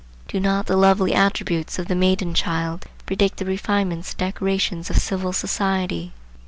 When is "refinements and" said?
3.45-4.17